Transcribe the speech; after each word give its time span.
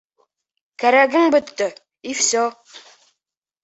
—Кәрәгең 0.85 1.29
бөттө, 1.37 1.71
и 2.15 2.19
все. 2.25 2.51